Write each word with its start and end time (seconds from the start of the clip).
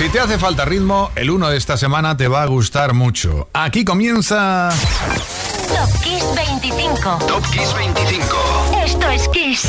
Si 0.00 0.08
te 0.08 0.18
hace 0.18 0.38
falta 0.38 0.64
ritmo, 0.64 1.10
el 1.14 1.28
uno 1.28 1.50
de 1.50 1.58
esta 1.58 1.76
semana 1.76 2.16
te 2.16 2.26
va 2.26 2.42
a 2.42 2.46
gustar 2.46 2.94
mucho. 2.94 3.50
Aquí 3.52 3.84
comienza. 3.84 4.70
Top 5.68 6.02
Kiss 6.02 6.24
25. 6.34 7.18
Top 7.26 7.44
Kiss 7.50 7.74
25. 7.74 8.36
Esto 8.82 9.10
es 9.10 9.28
Kiss. 9.28 9.68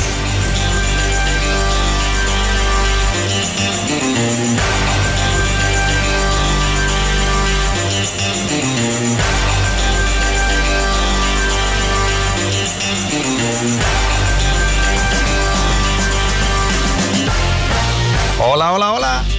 Hola, 18.40 18.72
hola, 18.72 18.92
hola. 18.92 19.31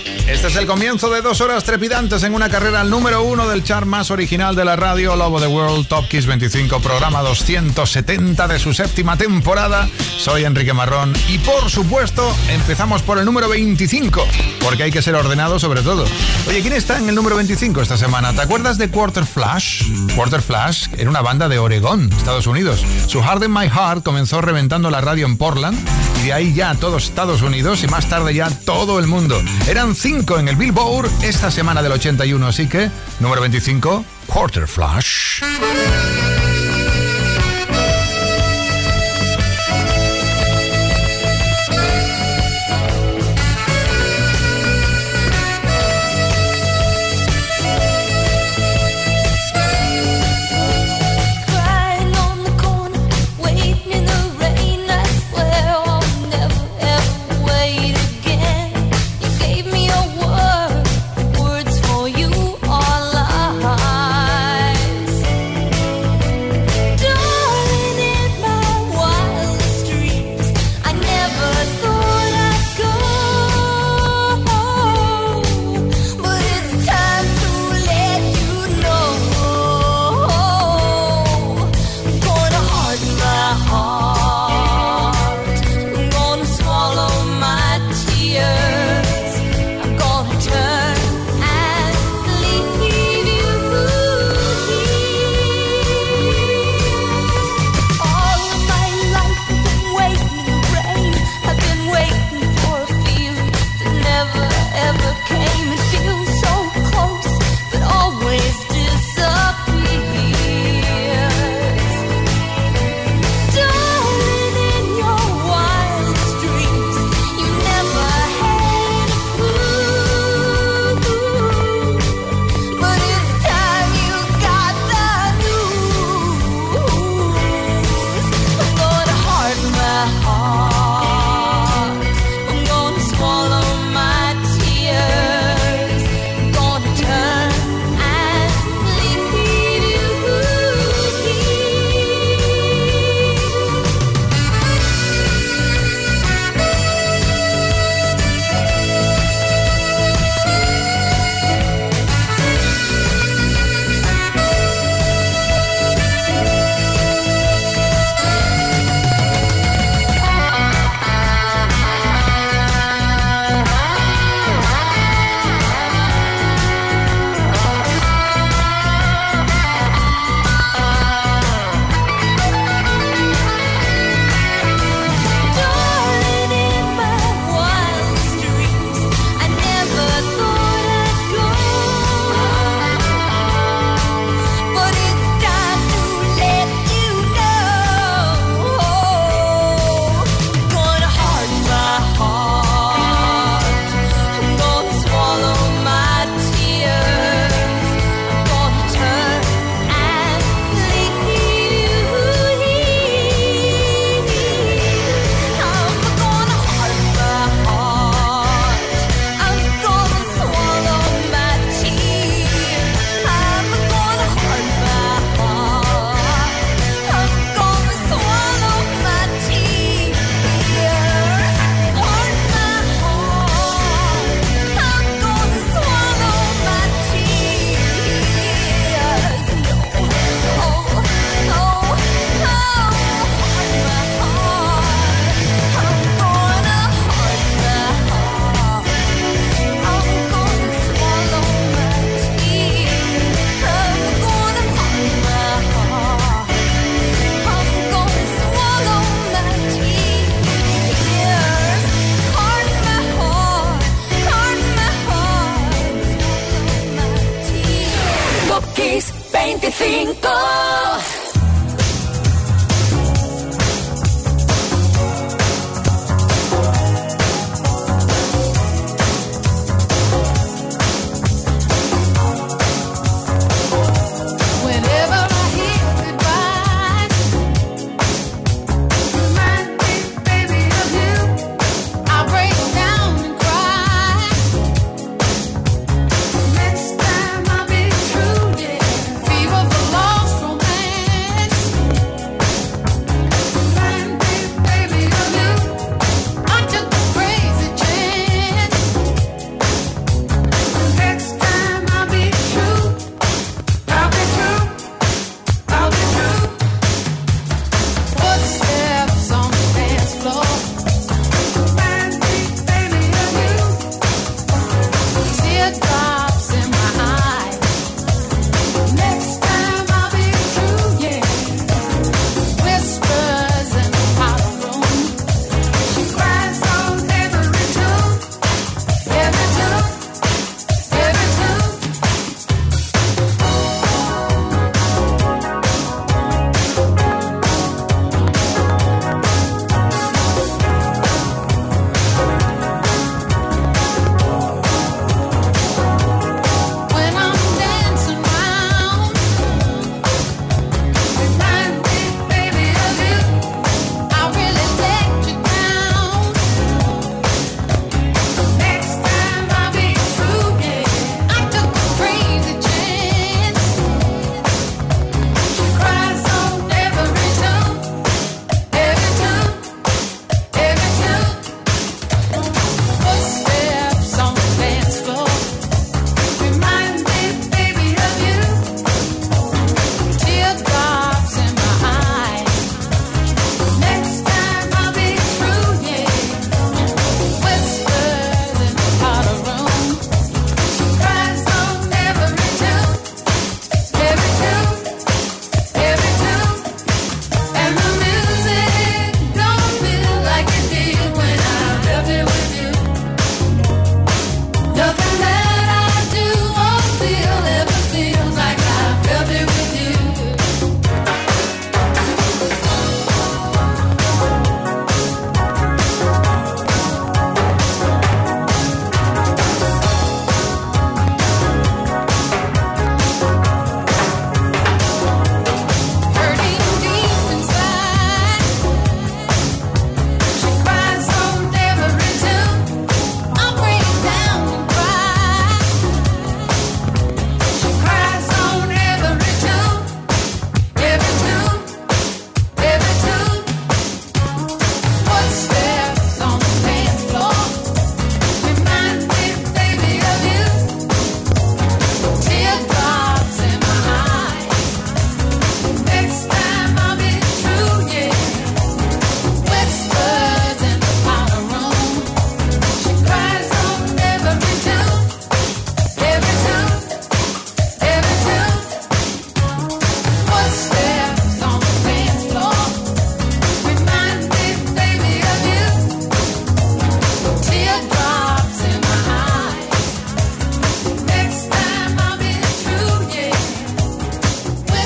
Este 0.43 0.55
es 0.55 0.59
el 0.59 0.67
comienzo 0.67 1.09
de 1.09 1.21
dos 1.21 1.39
horas 1.39 1.63
trepidantes 1.63 2.21
en 2.23 2.35
una 2.35 2.49
carrera 2.49 2.81
al 2.81 2.89
número 2.89 3.23
uno 3.23 3.47
del 3.47 3.63
chart 3.63 3.87
más 3.87 4.11
original 4.11 4.57
de 4.57 4.65
la 4.65 4.75
radio, 4.75 5.15
Lobo 5.15 5.39
the 5.39 5.47
World 5.47 5.87
Top 5.87 6.09
Kiss 6.09 6.25
25, 6.25 6.81
programa 6.81 7.21
270 7.21 8.49
de 8.49 8.59
su 8.59 8.73
séptima 8.73 9.15
temporada. 9.15 9.87
Soy 10.17 10.43
Enrique 10.43 10.73
Marrón 10.73 11.13
y 11.29 11.37
por 11.37 11.69
supuesto 11.69 12.29
empezamos 12.49 13.01
por 13.03 13.19
el 13.19 13.23
número 13.23 13.47
25, 13.47 14.27
porque 14.59 14.83
hay 14.83 14.91
que 14.91 15.01
ser 15.01 15.15
ordenado 15.15 15.59
sobre 15.59 15.81
todo. 15.81 16.03
Oye, 16.45 16.59
¿quién 16.59 16.73
está 16.73 16.97
en 16.97 17.07
el 17.07 17.15
número 17.15 17.37
25 17.37 17.81
esta 17.81 17.95
semana? 17.95 18.33
¿Te 18.33 18.41
acuerdas 18.41 18.77
de 18.77 18.89
Quarter 18.89 19.25
Flash? 19.25 19.83
Quarter 20.13 20.41
Flash 20.41 20.87
era 20.97 21.09
una 21.09 21.21
banda 21.21 21.47
de 21.47 21.57
Oregón, 21.57 22.11
Estados 22.17 22.47
Unidos. 22.47 22.83
Su 23.07 23.23
Hard 23.23 23.43
in 23.43 23.53
My 23.53 23.69
Heart 23.69 24.03
comenzó 24.03 24.41
reventando 24.41 24.89
la 24.89 24.99
radio 24.99 25.25
en 25.25 25.37
Portland 25.37 25.79
y 26.19 26.25
de 26.25 26.33
ahí 26.33 26.53
ya 26.53 26.75
todos 26.75 27.05
Estados 27.05 27.41
Unidos 27.41 27.81
y 27.83 27.87
más 27.87 28.09
tarde 28.09 28.33
ya 28.33 28.49
todo 28.49 28.99
el 28.99 29.07
mundo. 29.07 29.41
Eran 29.69 29.95
cinco 29.95 30.32
en 30.39 30.47
el 30.47 30.55
Billboard 30.55 31.09
esta 31.23 31.51
semana 31.51 31.81
del 31.81 31.91
81, 31.91 32.47
así 32.47 32.67
que 32.67 32.89
número 33.19 33.41
25, 33.41 34.05
Quarter 34.27 34.67
Flash. 34.67 35.41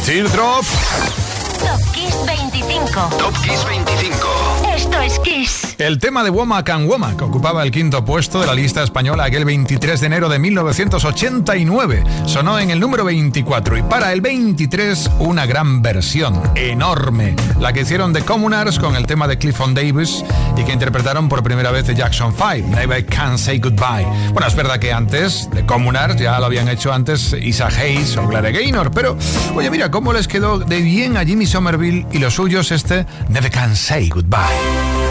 Teardrop. 0.08 0.64
Topkiss 1.60 2.16
20. 2.16 2.57
El 5.78 6.00
tema 6.00 6.24
de 6.24 6.30
Womack 6.30 6.70
and 6.70 6.90
Womack 6.90 7.22
ocupaba 7.22 7.64
el 7.64 7.72
quinto 7.72 8.04
puesto 8.04 8.42
de 8.42 8.48
la 8.48 8.54
lista 8.54 8.84
española 8.84 9.26
aquel 9.26 9.46
23 9.46 10.00
de 10.02 10.08
enero 10.08 10.28
de 10.28 10.40
1989. 10.40 12.04
Sonó 12.26 12.60
en 12.60 12.72
el 12.72 12.80
número 12.80 13.06
24 13.06 13.78
y 13.78 13.84
para 13.84 14.12
el 14.12 14.22
23 14.22 15.10
una 15.20 15.46
gran 15.46 15.82
versión, 15.82 16.42
enorme, 16.56 17.36
la 17.60 17.74
que 17.74 17.82
hicieron 17.82 18.12
The 18.12 18.22
Communards 18.22 18.80
con 18.80 18.96
el 18.96 19.06
tema 19.06 19.28
de 19.28 19.38
Clifford 19.38 19.74
Davis 19.74 20.24
y 20.58 20.64
que 20.64 20.74
interpretaron 20.74 21.30
por 21.30 21.44
primera 21.44 21.72
vez 21.72 21.88
de 21.88 21.96
Jackson 21.96 22.34
5, 22.34 22.76
Never 22.76 23.06
Can 23.06 23.38
Say 23.38 23.60
Goodbye. 23.60 24.08
Bueno, 24.34 24.48
es 24.48 24.56
verdad 24.56 24.80
que 24.80 24.92
antes, 24.92 25.50
The 25.54 25.66
Communards 25.66 26.20
ya 26.20 26.40
lo 26.40 26.48
habían 26.48 26.68
hecho 26.68 26.92
antes 26.92 27.34
Isa 27.34 27.68
Hayes 27.68 28.18
o 28.18 28.28
Clare 28.28 28.52
Gaynor, 28.52 28.92
pero 28.92 29.16
oye, 29.56 29.70
mira 29.70 29.92
cómo 29.92 30.12
les 30.12 30.28
quedó 30.28 30.60
de 30.60 30.82
bien 30.82 31.18
a 31.18 31.24
Jimmy 31.24 31.46
Somerville 31.46 32.06
y 32.12 32.18
los 32.18 32.34
suyos 32.34 32.67
este 32.74 33.06
Never 33.30 33.50
Can 33.50 33.76
Say 33.76 34.10
Goodbye. 34.10 35.07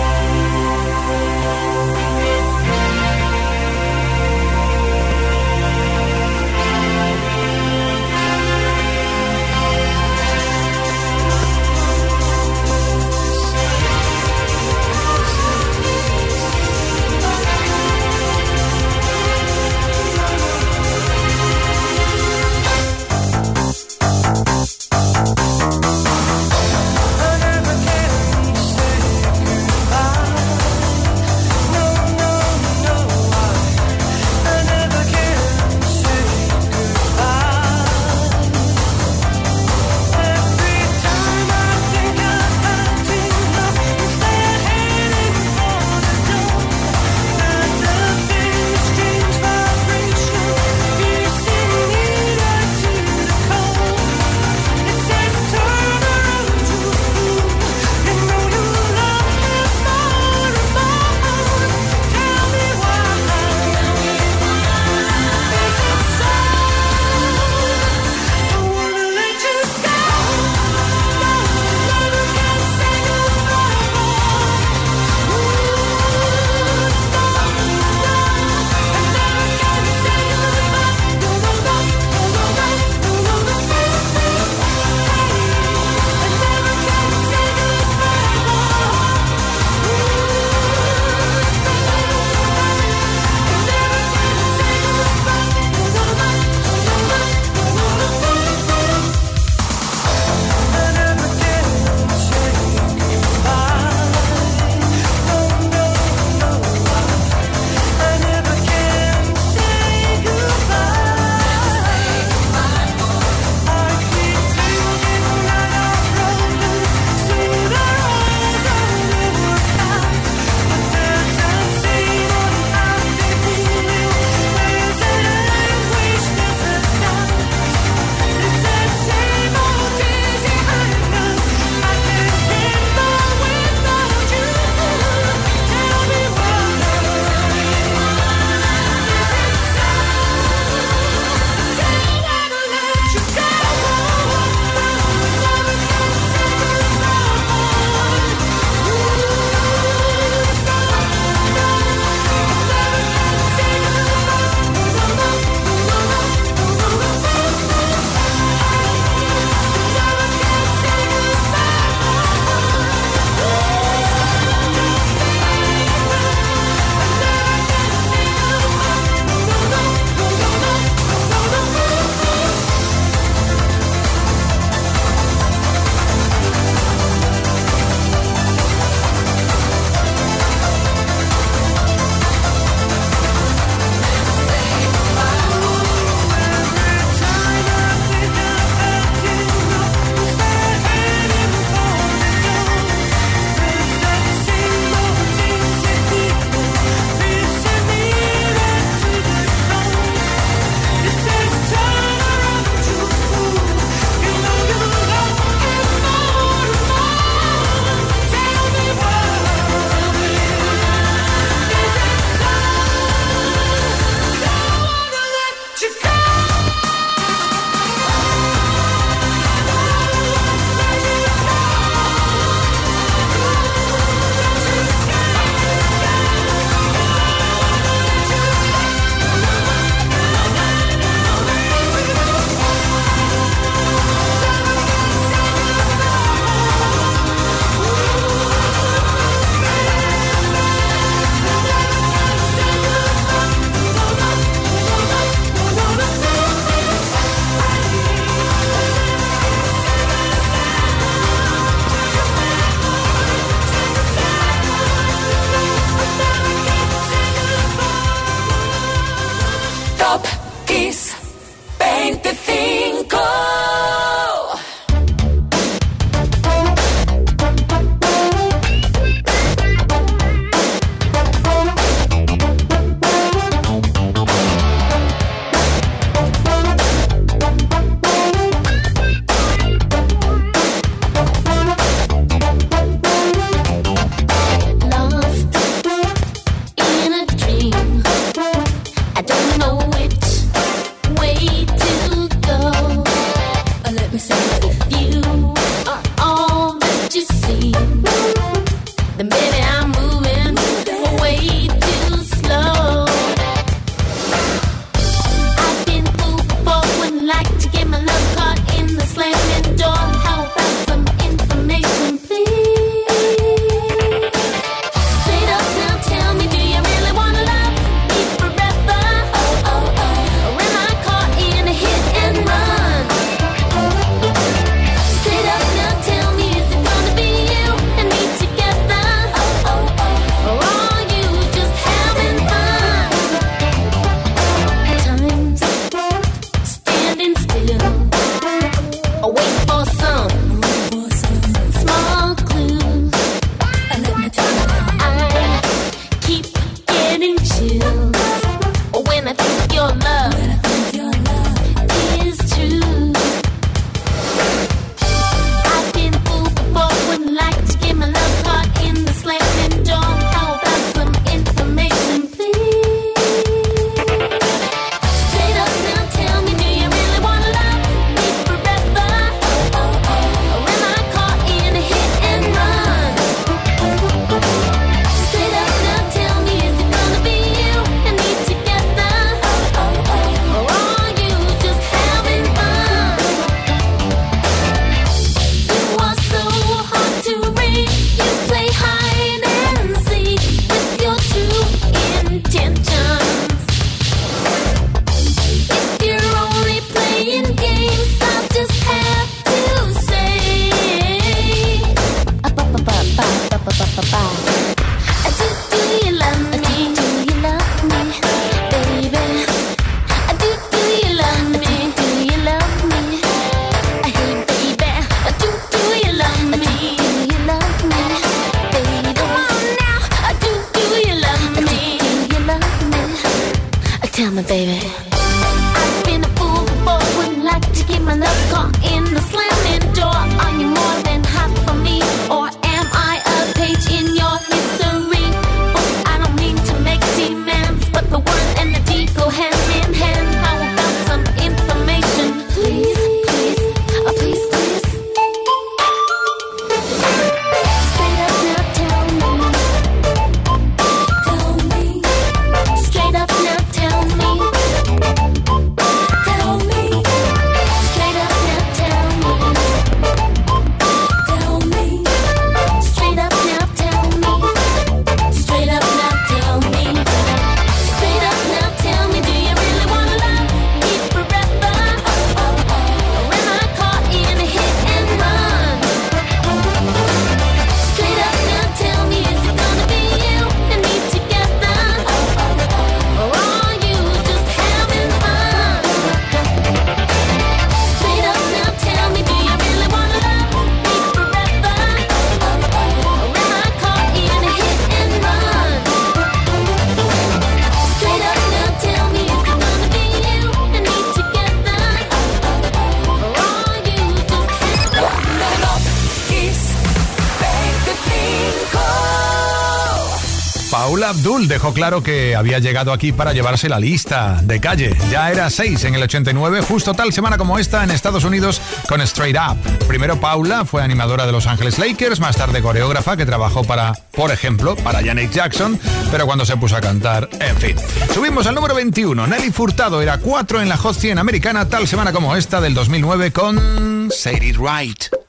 Dejó 511.45 511.75
claro 511.75 512.03
que 512.03 512.35
había 512.35 512.59
llegado 512.61 512.93
aquí 512.93 513.13
para 513.13 513.35
llevarse 513.35 513.69
la 513.69 513.79
lista 513.79 514.41
de 514.43 514.59
calle. 514.59 514.97
Ya 515.11 515.31
era 515.31 515.51
6 515.51 515.85
en 515.85 515.95
el 515.95 516.03
89, 516.03 516.63
justo 516.63 516.95
tal 516.95 517.13
semana 517.13 517.37
como 517.37 517.59
esta 517.59 517.85
en 517.85 517.91
Estados 517.91 518.25
Unidos 518.25 518.61
con 518.89 519.03
Straight 519.03 519.37
Up. 519.37 519.59
Primero 519.87 520.19
Paula 520.19 520.65
fue 520.65 520.83
animadora 520.83 521.27
de 521.27 521.33
Los 521.33 521.47
Ángeles 521.47 521.79
Lakers, 521.79 522.21
más 522.21 522.37
tarde 522.37 522.63
coreógrafa 522.63 523.19
que 523.19 523.27
trabajó 523.27 523.65
para, 523.65 523.93
por 524.13 524.31
ejemplo, 524.31 524.77
para 524.77 525.05
Janet 525.05 525.31
Jackson, 525.31 525.79
pero 526.11 526.25
cuando 526.25 526.47
se 526.47 526.57
puso 526.57 526.75
a 526.75 526.81
cantar, 526.81 527.29
en 527.39 527.57
fin. 527.59 527.77
Subimos 528.15 528.47
al 528.47 528.55
número 528.55 528.75
21. 528.75 529.27
Nelly 529.27 529.51
Furtado 529.51 530.01
era 530.01 530.19
4 530.19 530.63
en 530.63 530.71
la 530.71 530.79
Hot 530.79 530.97
100 530.97 531.19
americana 531.19 531.69
tal 531.69 531.87
semana 531.87 532.13
como 532.13 532.35
esta 532.35 532.63
del 532.63 532.73
2009 532.73 533.33
con 533.33 534.09
Say 534.11 534.39
It 534.41 534.57
Right. 534.57 535.26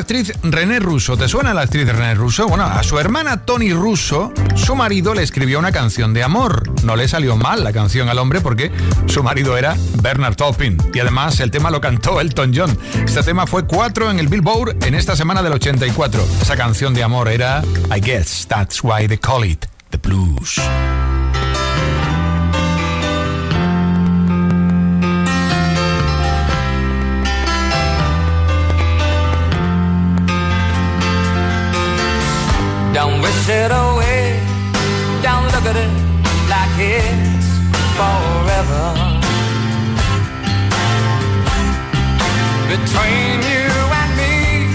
Actriz 0.00 0.32
René 0.42 0.80
Russo. 0.80 1.16
¿Te 1.16 1.28
suena 1.28 1.54
la 1.54 1.62
actriz 1.62 1.86
René 1.86 2.14
Russo? 2.14 2.48
Bueno, 2.48 2.64
a 2.64 2.82
su 2.82 2.98
hermana 2.98 3.44
Tony 3.44 3.72
Russo, 3.72 4.32
su 4.56 4.74
marido 4.74 5.14
le 5.14 5.22
escribió 5.22 5.58
una 5.58 5.72
canción 5.72 6.14
de 6.14 6.22
amor. 6.22 6.70
No 6.82 6.96
le 6.96 7.06
salió 7.06 7.36
mal 7.36 7.62
la 7.62 7.72
canción 7.72 8.08
al 8.08 8.18
hombre 8.18 8.40
porque 8.40 8.72
su 9.06 9.22
marido 9.22 9.56
era 9.56 9.76
Bernard 10.02 10.36
Taupin. 10.36 10.78
Y 10.94 10.98
además 10.98 11.38
el 11.40 11.50
tema 11.50 11.70
lo 11.70 11.80
cantó 11.80 12.20
Elton 12.20 12.52
John. 12.54 12.78
Este 13.04 13.22
tema 13.22 13.46
fue 13.46 13.66
cuatro 13.66 14.10
en 14.10 14.18
el 14.18 14.28
Billboard 14.28 14.84
en 14.84 14.94
esta 14.94 15.14
semana 15.14 15.42
del 15.42 15.52
84. 15.52 16.26
Esa 16.40 16.56
canción 16.56 16.94
de 16.94 17.02
amor 17.02 17.28
era 17.28 17.62
I 17.94 18.00
Guess 18.00 18.46
That's 18.48 18.82
Why 18.82 19.06
They 19.06 19.18
Call 19.18 19.44
It 19.44 19.66
The 19.90 19.98
Blues. 19.98 20.60
It 35.72 35.76
like 36.50 36.78
it's 36.78 37.48
forever. 37.94 38.86
Between 42.74 43.38
you 43.52 43.70
and 44.00 44.10
me, 44.18 44.66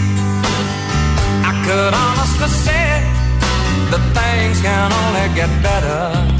I 1.43 1.51
could 1.65 1.93
honestly 1.93 2.47
say 2.47 3.03
that 3.91 4.03
things 4.15 4.61
can 4.61 4.93
only 4.93 5.35
get 5.35 5.49
better. 5.61 6.34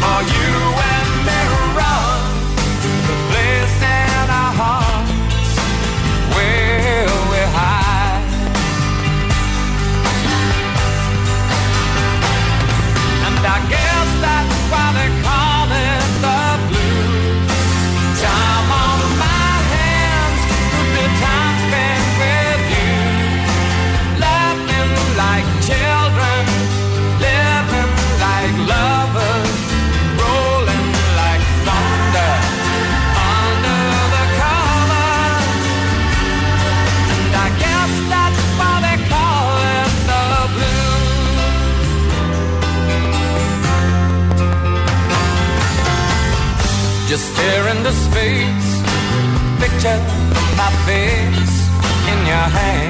Before 0.00 0.22
you 0.22 0.79
picture 49.80 49.98
my 50.56 50.70
face 50.84 51.68
in 52.12 52.26
your 52.26 52.48
hands. 52.58 52.89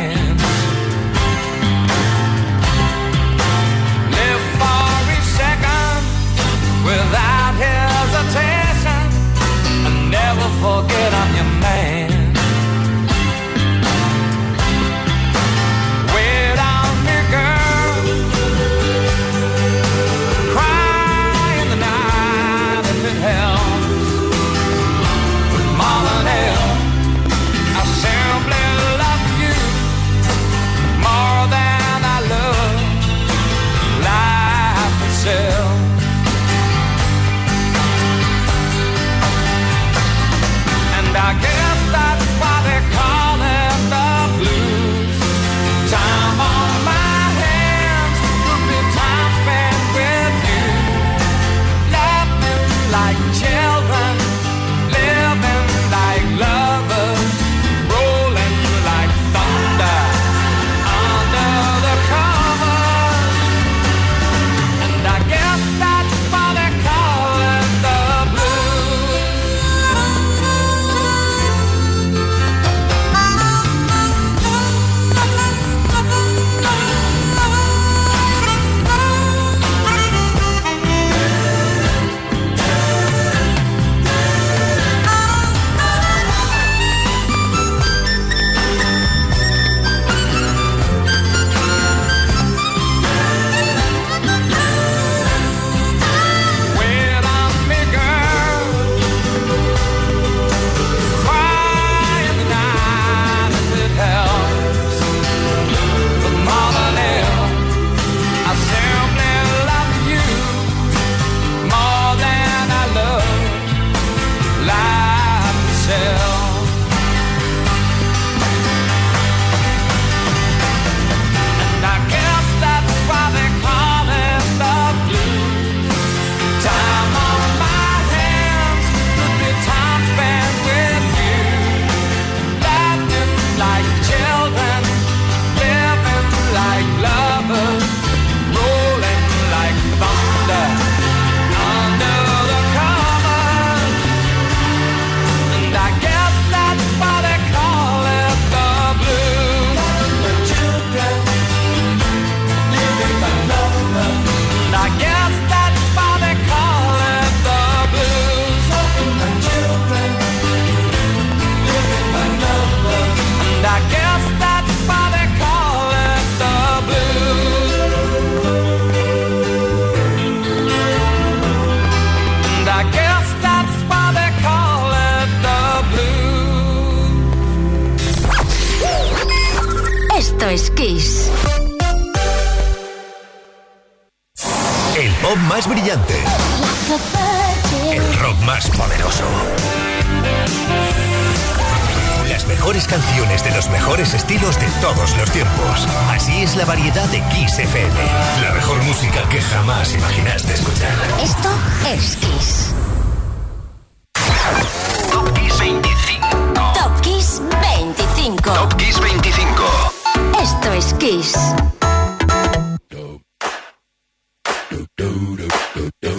do 214.97 215.09
do 215.37 215.49
do 215.75 215.91
do 216.01 216.17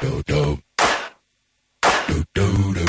do 0.00 0.22
do 0.22 0.22
do 0.24 0.58
do 2.34 2.72
do 2.74 2.79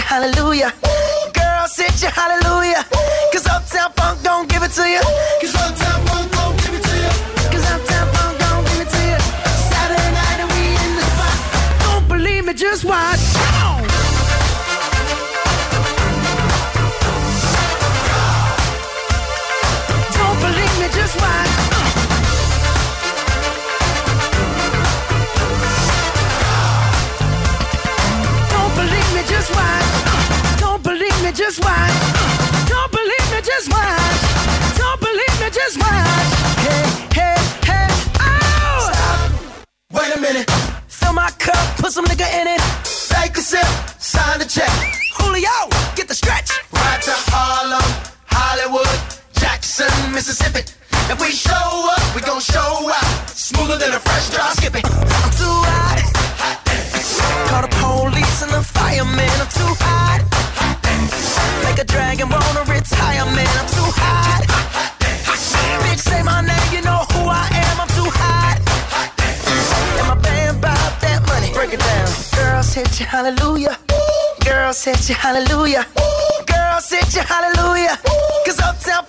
hallelujah. 0.00 0.91
If 51.12 51.20
we 51.20 51.30
show 51.30 51.52
up, 51.52 52.16
we 52.16 52.22
gon' 52.22 52.40
show 52.40 52.88
out. 52.88 53.28
Smoother 53.28 53.76
than 53.76 53.92
a 53.92 54.00
fresh 54.00 54.30
drop. 54.30 54.56
Skip. 54.56 54.74
I'm 54.76 55.30
too 55.36 55.56
hot. 55.68 56.00
hot 56.40 57.52
Call 57.52 57.62
the 57.68 57.72
police 57.84 58.40
and 58.40 58.52
the 58.52 58.62
firemen. 58.64 59.28
I'm 59.36 59.50
too 59.52 59.72
hot. 59.84 60.24
hot 60.56 60.80
Make 61.68 61.78
a 61.80 61.84
dragon 61.84 62.30
want 62.30 62.56
a 62.56 62.64
retire, 62.64 63.26
man. 63.36 63.52
I'm 63.60 63.68
too 63.76 63.90
hot. 63.92 64.40
hot 65.28 65.84
Bitch, 65.84 66.00
say 66.00 66.22
my 66.22 66.40
name, 66.40 66.68
you 66.72 66.80
know 66.80 67.04
who 67.12 67.28
I 67.28 67.44
am. 67.60 67.76
I'm 67.84 67.92
too 67.92 68.08
hot. 68.08 68.56
And 70.00 70.08
my 70.08 70.16
band 70.16 70.62
bought 70.62 70.96
that 71.04 71.20
money. 71.28 71.52
Break 71.52 71.74
it 71.74 71.80
down. 71.80 72.08
Girls 72.40 72.72
hit 72.72 72.88
you, 72.98 73.04
hallelujah. 73.04 73.76
Girls 74.46 74.82
hit 74.82 75.10
you, 75.10 75.14
hallelujah. 75.14 75.84
Girls 76.48 76.88
hit 76.88 77.14
you, 77.14 77.20
hallelujah. 77.20 78.00
Cause 78.46 78.60
uptown 78.60 79.04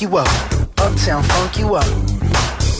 you 0.00 0.16
up. 0.16 0.28
Uptown 0.78 1.22
funk 1.22 1.58
you 1.58 1.74
up. 1.74 1.84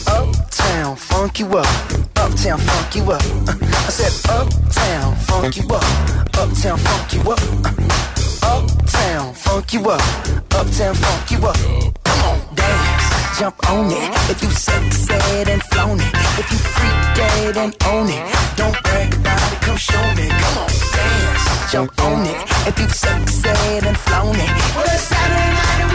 Uptown 0.07 0.95
funk 0.95 1.39
you 1.39 1.47
up. 1.47 1.67
Uptown 2.15 2.57
funk 2.57 2.95
you 2.95 3.11
up. 3.11 3.21
I 3.47 3.89
said 3.89 4.29
uptown 4.31 5.15
funk 5.17 5.57
you 5.57 5.67
up. 5.69 5.83
Uptown 6.37 6.77
funk 6.77 7.13
you 7.13 7.21
up. 7.31 7.39
Uptown 8.43 9.33
funk 9.33 9.73
you 9.73 9.89
up. 9.89 10.01
Uptown 10.53 10.95
funk 10.95 11.31
you 11.31 11.37
up. 11.45 11.57
Come 12.03 12.21
on, 12.29 12.55
dance. 12.55 13.39
Jump 13.39 13.69
on 13.69 13.91
it. 13.91 14.31
If 14.31 14.41
you 14.41 14.49
sexed 14.49 15.11
and 15.11 15.63
flown 15.63 15.99
it. 15.99 16.13
If 16.39 16.51
you 16.51 16.57
freak 16.57 17.15
dead 17.15 17.57
and 17.57 17.75
own 17.85 18.09
it. 18.09 18.35
Don't 18.55 18.81
brag 18.83 19.13
about 19.13 19.53
it. 19.53 19.61
Come 19.61 19.77
show 19.77 20.01
me. 20.15 20.27
Come 20.29 20.57
on, 20.57 20.69
dance. 20.95 21.71
Jump 21.71 21.99
on 22.03 22.25
it. 22.25 22.37
If 22.67 22.79
you 22.79 22.87
sexed 22.89 23.45
and 23.45 23.97
flown 23.97 24.35
it. 24.35 24.49
Well, 24.75 24.85
it's 24.85 25.03
Saturday 25.03 25.53
night 25.53 25.90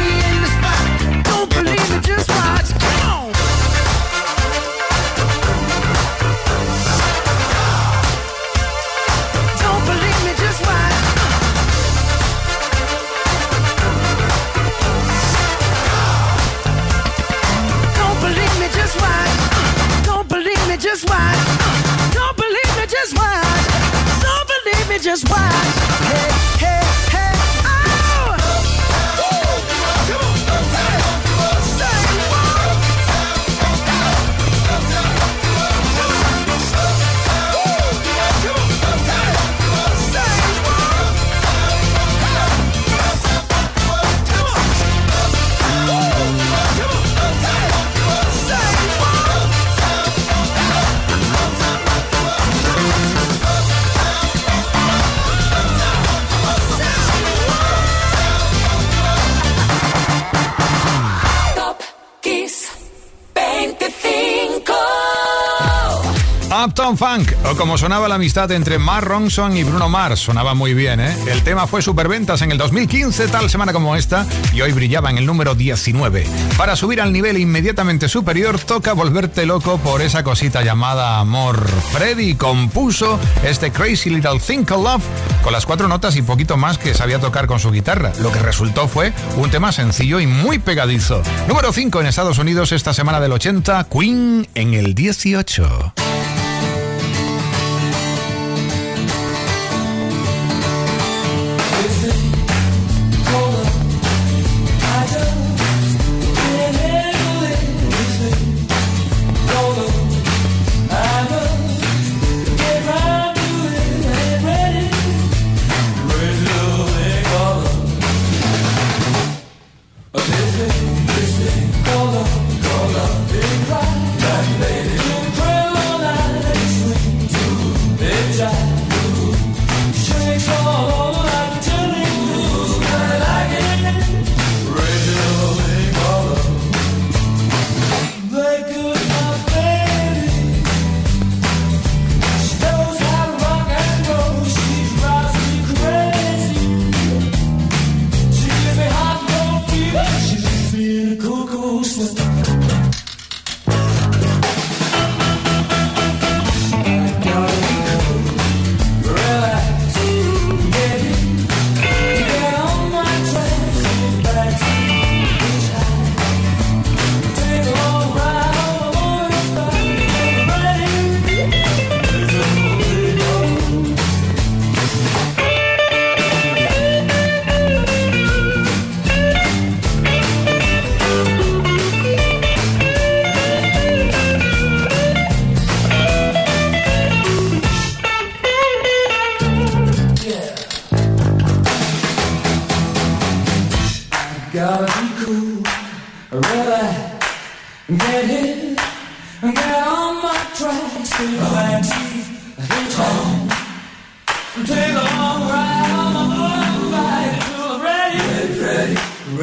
o 67.49 67.57
como 67.57 67.79
sonaba 67.79 68.09
la 68.09 68.17
amistad 68.17 68.51
entre 68.51 68.79
Mark 68.79 69.07
Ronson 69.07 69.57
y 69.57 69.63
Bruno 69.63 69.89
Mars, 69.89 70.21
sonaba 70.21 70.55
muy 70.55 70.75
bien, 70.75 71.01
¿eh? 71.01 71.17
El 71.29 71.43
tema 71.43 71.67
fue 71.67 71.81
superventas 71.81 72.43
en 72.43 72.51
el 72.51 72.59
2015, 72.59 73.29
tal 73.29 73.49
semana 73.51 73.73
como 73.73 73.95
esta, 73.95 74.27
y 74.53 74.61
hoy 74.63 74.73
brillaba 74.73 75.11
en 75.11 75.19
el 75.19 75.27
número 75.27 75.55
19. 75.55 76.27
Para 76.57 76.77
subir 76.77 77.01
al 77.01 77.13
nivel 77.13 77.39
inmediatamente 77.39 78.09
superior, 78.09 78.59
toca 78.59 78.95
volverte 78.95 79.47
loco 79.47 79.79
por 79.79 80.03
esa 80.03 80.25
cosita 80.25 80.63
llamada 80.63 81.21
amor. 81.21 81.67
Freddy 81.93 82.35
compuso 82.35 83.21
este 83.45 83.71
Crazy 83.71 84.11
Little 84.11 84.41
Thing 84.41 84.65
Called 84.65 84.85
Love 84.85 85.05
con 85.43 85.53
las 85.53 85.67
cuatro 85.67 85.89
notas 85.89 86.17
y 86.17 86.23
poquito 86.23 86.57
más 86.57 86.79
que 86.79 86.95
sabía 86.95 87.21
tocar 87.21 87.47
con 87.47 87.61
su 87.61 87.71
guitarra. 87.71 88.13
Lo 88.21 88.33
que 88.33 88.41
resultó 88.41 88.89
fue 88.89 89.13
un 89.37 89.51
tema 89.51 89.73
sencillo 89.73 90.21
y 90.21 90.27
muy 90.27 90.59
pegadizo. 90.59 91.23
Número 91.49 91.73
5 91.73 92.01
en 92.01 92.07
Estados 92.07 92.39
Unidos 92.39 92.73
esta 92.73 92.93
semana 92.93 93.21
del 93.21 93.33
80, 93.33 93.87
Queen 93.91 94.49
en 94.55 94.75
el 94.75 94.95
18. 94.95 96.06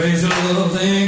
Something 0.04 0.50
in 0.50 0.74
the 0.74 0.82
air 0.84 1.03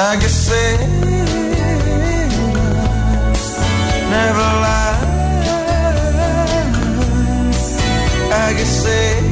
I 0.00 0.14
guess 0.14 0.32
sailors 0.32 0.88
never 4.08 4.48
lie. 4.62 4.98
I 8.30 8.52
guess 8.56 8.82
sailors. 8.84 9.27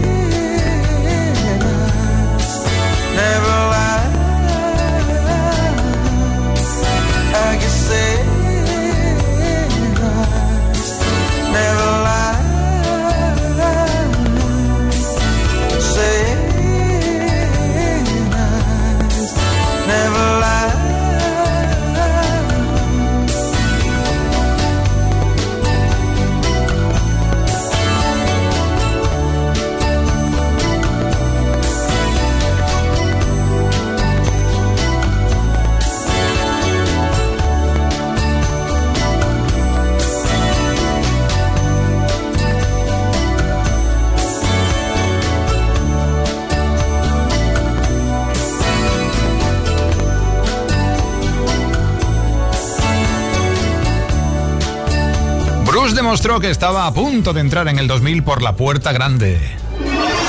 demostró 56.07 56.39
que 56.39 56.51
estaba 56.51 56.87
a 56.87 56.95
punto 56.95 57.33
de 57.33 57.41
entrar 57.41 57.67
en 57.67 57.81
el 57.81 57.89
2000 57.89 58.23
por 58.23 58.41
la 58.41 58.55
puerta 58.55 58.93
grande. 58.93 59.41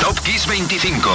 Top 0.01 0.19
Kiss 0.21 0.47
25. 0.47 1.07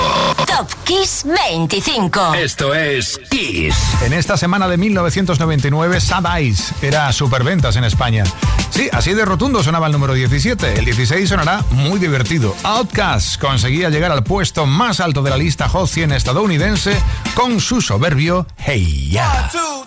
Top 0.46 0.72
Kiss 0.84 1.26
25. 1.26 2.34
Esto 2.34 2.72
es 2.72 3.20
Kiss. 3.28 3.74
En 4.02 4.12
esta 4.12 4.36
semana 4.36 4.68
de 4.68 4.76
1999, 4.76 6.00
Sad 6.00 6.38
Eyes 6.38 6.74
era 6.80 7.12
superventas 7.12 7.74
en 7.74 7.82
España. 7.82 8.22
Sí, 8.70 8.88
así 8.92 9.14
de 9.14 9.24
rotundo 9.24 9.64
sonaba 9.64 9.88
el 9.88 9.92
número 9.92 10.14
17. 10.14 10.78
El 10.78 10.84
16 10.84 11.28
sonará 11.28 11.64
muy 11.70 11.98
divertido. 11.98 12.54
Outcast 12.62 13.40
conseguía 13.40 13.90
llegar 13.90 14.12
al 14.12 14.22
puesto 14.22 14.64
más 14.64 15.00
alto 15.00 15.24
de 15.24 15.30
la 15.30 15.38
lista 15.38 15.68
Hot 15.68 15.88
100 15.88 16.12
estadounidense 16.12 16.96
con 17.34 17.60
su 17.60 17.80
soberbio 17.80 18.46
Hey 18.58 19.08
Ya. 19.10 19.50
Yeah. 19.50 19.82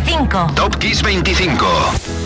25. 0.00 0.54
Top 0.54 0.80
Kiss 0.80 1.02
25. 1.02 2.21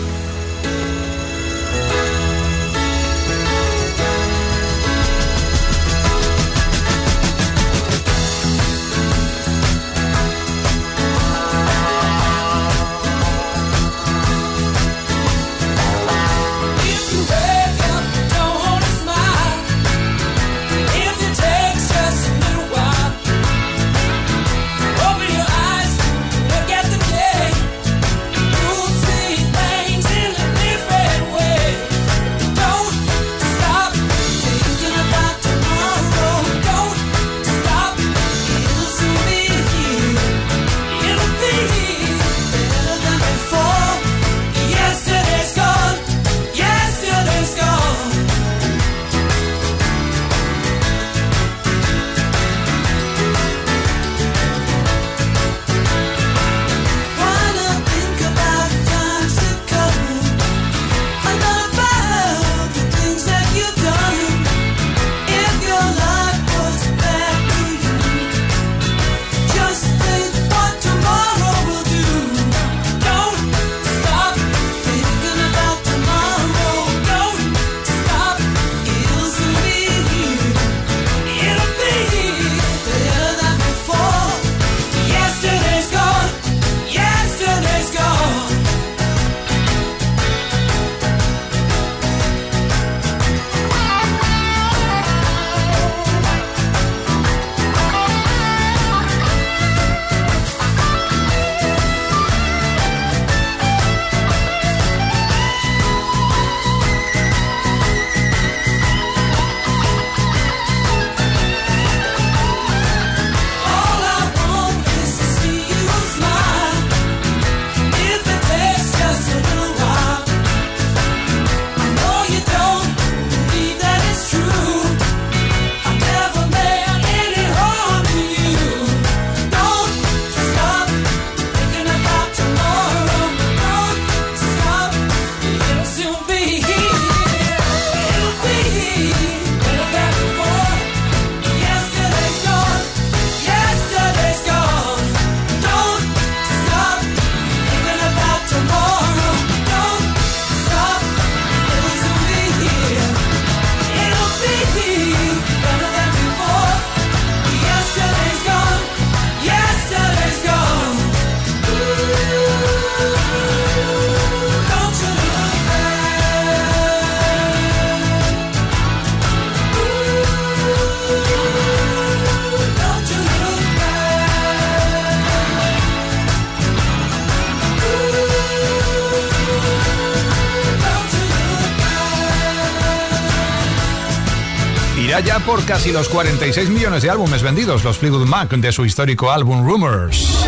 Casi 185.67 185.91
los 185.91 186.07
46 186.07 186.69
millones 186.69 187.03
de 187.03 187.09
álbumes 187.09 187.43
vendidos, 187.43 187.83
los 187.83 187.97
Fleetwood 187.97 188.25
Mac 188.25 188.49
de 188.49 188.71
su 188.71 188.85
histórico 188.85 189.29
álbum 189.29 189.67
Rumors. 189.67 190.45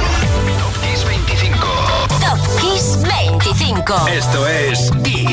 Top 0.57 0.82
Kiss 0.82 1.05
25. 1.05 1.67
Top 2.07 2.39
Kiss 2.61 2.97
25. 3.03 4.07
Esto 4.07 4.47
es 4.47 4.91
Kiss. 5.03 5.28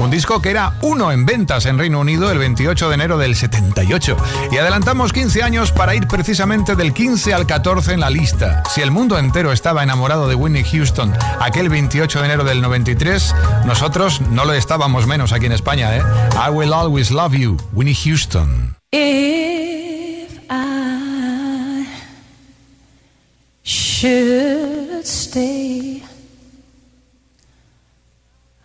Un 0.00 0.10
disco 0.10 0.40
que 0.40 0.48
era 0.48 0.72
uno 0.80 1.12
en 1.12 1.26
ventas 1.26 1.66
en 1.66 1.78
Reino 1.78 2.00
Unido 2.00 2.30
el 2.32 2.38
28 2.38 2.88
de 2.88 2.94
enero 2.94 3.18
del 3.18 3.36
78. 3.36 4.16
Y 4.50 4.56
adelantamos 4.56 5.12
15 5.12 5.42
años 5.42 5.72
para 5.72 5.94
ir 5.94 6.08
precisamente 6.08 6.74
del 6.74 6.94
15 6.94 7.34
al 7.34 7.46
14 7.46 7.92
en 7.92 8.00
la 8.00 8.08
lista. 8.08 8.62
Si 8.70 8.80
el 8.80 8.90
mundo 8.90 9.18
entero 9.18 9.52
estaba 9.52 9.82
enamorado 9.82 10.26
de 10.26 10.34
Whitney 10.34 10.64
Houston 10.64 11.12
aquel 11.38 11.68
28 11.68 12.18
de 12.18 12.24
enero 12.24 12.44
del 12.44 12.62
93, 12.62 13.34
nosotros 13.66 14.22
no 14.22 14.46
lo 14.46 14.54
estábamos 14.54 15.06
menos 15.06 15.32
aquí 15.32 15.44
en 15.44 15.52
España, 15.52 15.94
¿eh? 15.94 16.02
I 16.34 16.50
Will 16.50 16.72
Always 16.72 17.10
Love 17.10 17.34
You, 17.34 17.58
Whitney 17.72 17.94
Houston. 17.94 18.76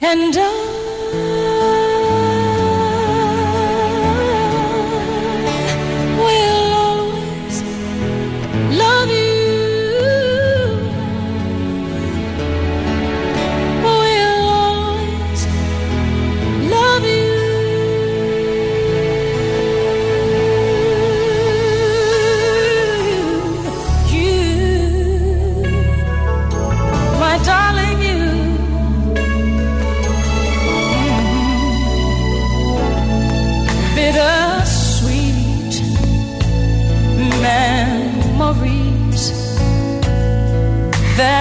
And 0.00 0.36
I 0.36 0.87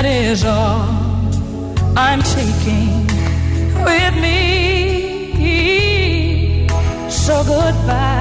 is 0.05 0.43
all 0.43 0.89
I'm 1.95 2.21
taking 2.23 3.05
with 3.86 4.15
me. 4.15 5.38
So 7.09 7.43
goodbye. 7.43 8.16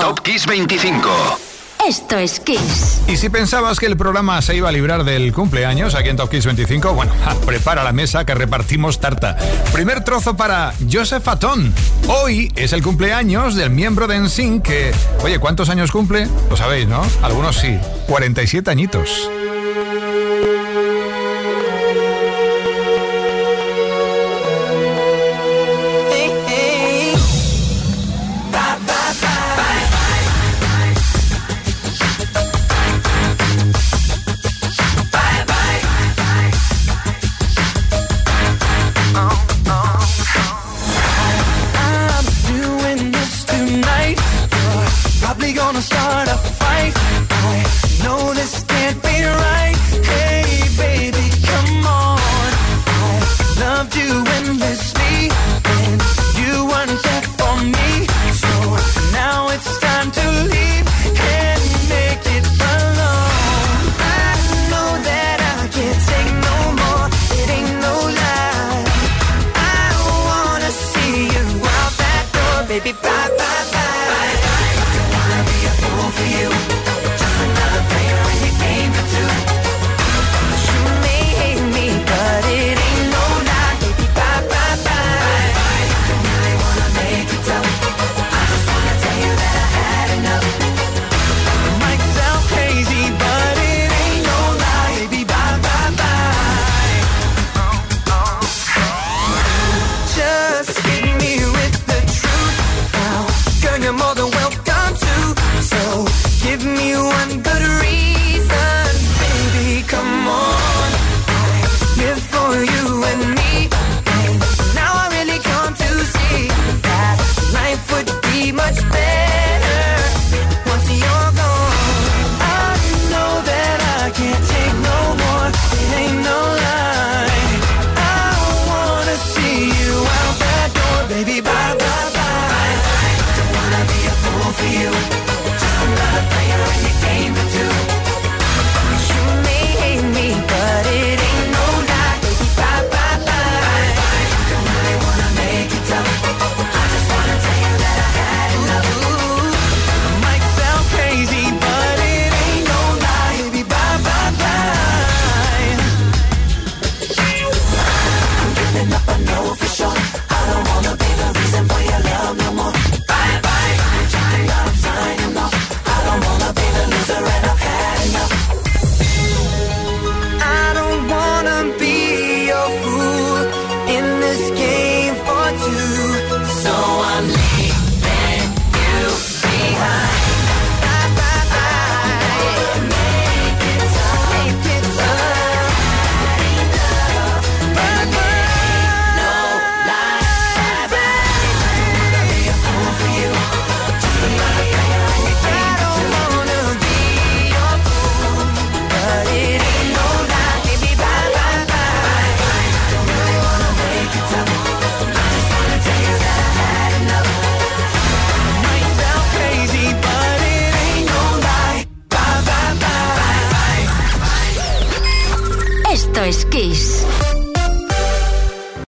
Top 0.00 0.20
Kiss 0.22 0.44
25. 0.46 1.08
Esto 1.86 2.18
es 2.18 2.40
Kiss. 2.40 3.02
Y 3.06 3.16
si 3.16 3.28
pensabas 3.28 3.78
que 3.78 3.86
el 3.86 3.96
programa 3.96 4.42
se 4.42 4.56
iba 4.56 4.68
a 4.68 4.72
librar 4.72 5.04
del 5.04 5.32
cumpleaños 5.32 5.94
aquí 5.94 6.08
en 6.08 6.16
Top 6.16 6.30
Kiss 6.30 6.46
25, 6.46 6.94
bueno, 6.94 7.12
ja, 7.24 7.34
prepara 7.46 7.84
la 7.84 7.92
mesa 7.92 8.26
que 8.26 8.34
repartimos 8.34 8.98
tarta. 8.98 9.36
Primer 9.72 10.02
trozo 10.02 10.36
para 10.36 10.74
Joseph 10.90 11.28
Atón. 11.28 11.72
Hoy 12.08 12.52
es 12.56 12.72
el 12.72 12.82
cumpleaños 12.82 13.54
del 13.54 13.70
miembro 13.70 14.08
de 14.08 14.18
NSYNC 14.18 14.62
que, 14.62 14.92
oye, 15.22 15.38
¿cuántos 15.38 15.68
años 15.68 15.92
cumple? 15.92 16.26
Lo 16.50 16.56
sabéis, 16.56 16.88
¿no? 16.88 17.06
Algunos 17.22 17.56
sí. 17.56 17.78
47 18.08 18.68
añitos. 18.70 19.30